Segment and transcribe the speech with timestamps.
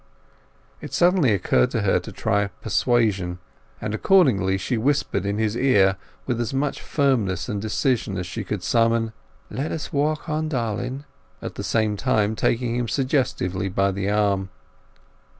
[0.81, 3.37] It suddenly occurred to her to try persuasion;
[3.79, 8.43] and accordingly she whispered in his ear, with as much firmness and decision as she
[8.43, 9.13] could summon—
[9.51, 11.05] "Let us walk on, darling,"
[11.39, 14.49] at the same time taking him suggestively by the arm.